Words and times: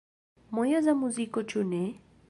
Mojosa 0.59 0.95
muziko, 1.03 1.47
ĉu 1.53 1.69
ne? 1.75 1.85